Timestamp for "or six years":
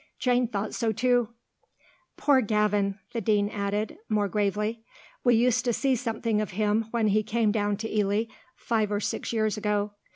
8.91-9.57